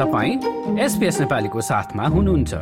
[0.00, 2.54] तपाईँ एसपिएस नेपालीको साथमा हुनुहुन्छ।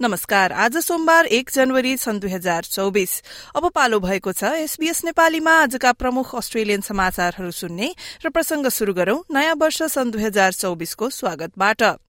[0.00, 3.12] नमस्कार आज सोमबार एक जनवरी सन् दुई हजार चौबिस।
[3.56, 9.20] अब पालो भएको छ एसबीएस नेपालीमा आजका प्रमुख अस्ट्रेलियन समाचारहरू सुन्ने र प्रसंग शुरू गरौं
[9.28, 12.07] नयाँ वर्ष सन् दुई हजार चौबिसको स्वागतबाट।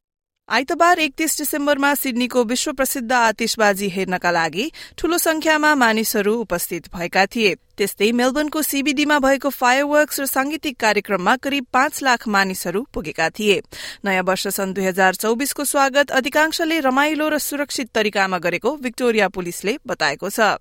[0.49, 4.63] आइतबार एकतीस डिसेम्बरमा सिडनीको विश्व प्रसिद्ध आतिशबाजी हेर्नका लागि
[4.97, 11.65] ठूलो संख्यामा मानिसहरू उपस्थित भएका थिए। त्यस्तै मेलबर्नको सीबीडीमा भएको फायरवर्क्स र सांगीतिक कार्यक्रममा करिब
[11.73, 13.61] पाँच लाख मानिसहरू पुगेका थिए।
[14.05, 19.77] नयाँ वर्ष सन् दुई हजार चौबिसको स्वागत अधिकांशले रमाइलो र सुरक्षित तरिकामा गरेको विक्टोरिया पुलिसले
[19.85, 20.57] बताएको छ।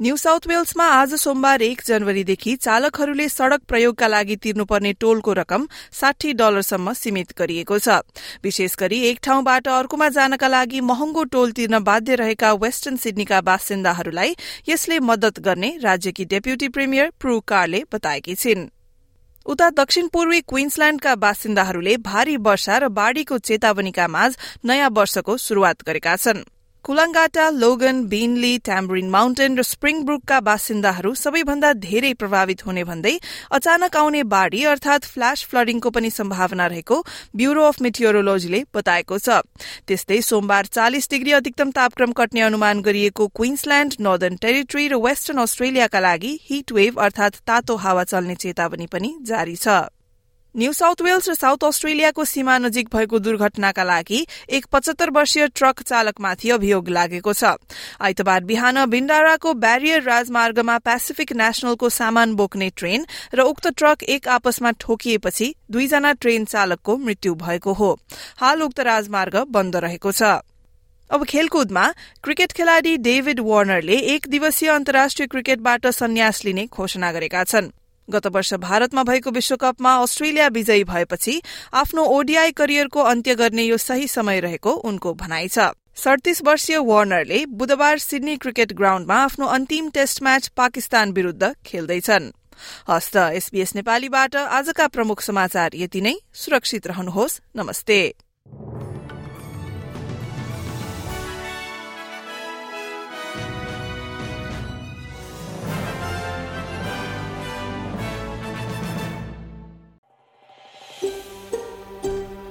[0.00, 6.32] न्यू साउथ वेल्समा आज सोमबार एक जनवरीदेखि चालकहरूले सड़क प्रयोगका लागि तिर्नुपर्ने टोलको रकम साठी
[6.32, 7.96] डलरसम्म सीमित गरिएको छ।
[8.42, 14.34] विशेष गरी एक ठाउँबाट अर्कोमा जानका लागि महँगो टोल तिर्न बाध्य रहेका वेस्टर्न सिडनीका बासिन्दाहरूलाई
[14.68, 18.68] यसले मदत गर्ने राज्यकी डेप्युटी प्रिमियर प्रू कारले बताएकी छिन्।
[19.46, 24.32] उता दक्षिण पूर्वी क्वीन्सल्याण्डका बासिन्दाहरूले भारी वर्षा र बाढ़ीको चेतावनीका माझ
[24.64, 26.42] नयाँ वर्षको शुरूआत गरेका छन्।
[26.84, 33.12] कुलाङ्गाटा लोगन बिनली ट्याम्ब्रिन माउन्टेन र स्प्रिङ ब्रुकका बासिन्दाहरू सबैभन्दा धेरै प्रभावित हुने भन्दै
[33.52, 36.98] अचानक आउने बाढ़ी अर्थात फ्ल्याश फ्लडिङको पनि सम्भावना रहेको
[37.36, 39.44] ब्यूरो अफ मेटियोरोलोजीले बताएको छ।
[39.84, 46.00] त्यस्तै सोमबार चालिस डिग्री अधिकतम तापक्रम कट्ने अनुमान गरिएको क्वीन्सल्याण्ड नर्दर्न टेरिटरी र वेस्टर्न अस्ट्रेलियाका
[46.00, 49.80] लागि हिट वेभ अर्थात तातो हावा चल्ने चेतावनी पनि जारी छ।
[50.54, 55.82] न्यू साउथ वेल्स र साउथ अस्ट्रेलियाको सीमा नजिक भएको दुर्घटनाका लागि एक पचहत्तर वर्षीय ट्रक
[55.82, 57.54] चालकमाथि अभियोग लागेको छ।
[58.00, 64.70] आइतबार बिहान भिण्डाराको ब्यारियर राजमार्गमा पेसिफिक नेशनलको सामान बोक्ने ट्रेन र उक्त ट्रक एक आपसमा
[64.80, 67.90] ठोकिएपछि दुईजना ट्रेन चालकको मृत्यु भएको हो।
[68.36, 70.42] हाल उक्त राजमार्ग बन्द रहेको छ।
[71.10, 71.90] अब खेलकुदमा
[72.24, 77.70] क्रिकेट खेलाड़ी डेभिड वार्नरले एक दिवसीय अन्तर्राष्ट्रिय क्रिकेटबाट सन्यास लिने घोषणा गरेका छन्।
[78.10, 81.40] गत वर्ष भारतमा भएको विश्वकपमा अस्ट्रेलिया विजयी भएपछि
[81.74, 87.44] आफ्नो ओडिआई करियरको अन्त्य गर्ने यो सही समय रहेको उनको भनाइ छ। सड़तीस वर्षीय वार्नरले
[87.46, 92.30] बुधबार सिडनी क्रिकेट ग्राउण्डमा आफ्नो अन्तिम टेस्ट म्याच पाकिस्तान विरूद्ध खेल्दैछन्।
[92.88, 98.00] हस्त एसबीएस नेपालीबाट आजका प्रमुख समाचार यति नै। सुरक्षित रहनुहोस्। नमस्ते।